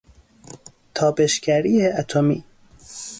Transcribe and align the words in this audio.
تابشگری 0.95 1.85
اتمی 1.87 2.43